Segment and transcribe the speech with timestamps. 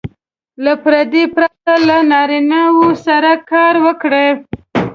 [0.63, 4.27] له پردې پرته له نارینه وو سره کار وکړي.